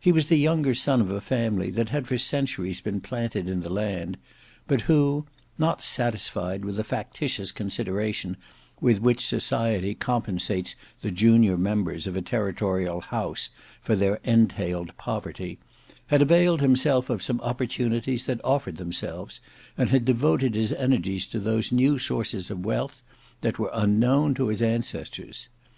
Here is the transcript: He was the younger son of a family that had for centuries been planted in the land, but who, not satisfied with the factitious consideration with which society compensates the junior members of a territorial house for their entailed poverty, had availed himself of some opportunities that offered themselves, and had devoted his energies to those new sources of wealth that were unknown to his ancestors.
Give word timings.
He 0.00 0.10
was 0.10 0.28
the 0.28 0.38
younger 0.38 0.74
son 0.74 1.02
of 1.02 1.10
a 1.10 1.20
family 1.20 1.70
that 1.72 1.90
had 1.90 2.08
for 2.08 2.16
centuries 2.16 2.80
been 2.80 3.02
planted 3.02 3.46
in 3.50 3.60
the 3.60 3.68
land, 3.68 4.16
but 4.66 4.80
who, 4.88 5.26
not 5.58 5.82
satisfied 5.82 6.64
with 6.64 6.76
the 6.76 6.82
factitious 6.82 7.52
consideration 7.52 8.38
with 8.80 9.02
which 9.02 9.26
society 9.26 9.94
compensates 9.94 10.76
the 11.02 11.10
junior 11.10 11.58
members 11.58 12.06
of 12.06 12.16
a 12.16 12.22
territorial 12.22 13.02
house 13.02 13.50
for 13.82 13.94
their 13.94 14.18
entailed 14.24 14.96
poverty, 14.96 15.58
had 16.06 16.22
availed 16.22 16.62
himself 16.62 17.10
of 17.10 17.22
some 17.22 17.38
opportunities 17.42 18.24
that 18.24 18.40
offered 18.44 18.78
themselves, 18.78 19.42
and 19.76 19.90
had 19.90 20.06
devoted 20.06 20.54
his 20.54 20.72
energies 20.72 21.26
to 21.26 21.38
those 21.38 21.70
new 21.70 21.98
sources 21.98 22.50
of 22.50 22.64
wealth 22.64 23.02
that 23.42 23.58
were 23.58 23.68
unknown 23.74 24.32
to 24.32 24.48
his 24.48 24.62
ancestors. 24.62 25.50